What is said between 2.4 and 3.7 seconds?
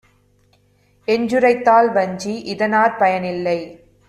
இதனாற் பயனில்லை;